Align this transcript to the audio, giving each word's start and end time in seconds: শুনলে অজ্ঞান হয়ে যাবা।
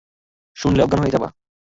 শুনলে 0.57 0.81
অজ্ঞান 0.83 0.99
হয়ে 1.01 1.13
যাবা। 1.15 1.27